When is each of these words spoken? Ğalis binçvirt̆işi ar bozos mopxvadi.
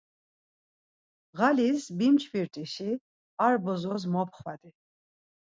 Ğalis 1.37 1.83
binçvirt̆işi 1.97 2.91
ar 3.45 3.55
bozos 3.63 4.03
mopxvadi. 4.13 4.69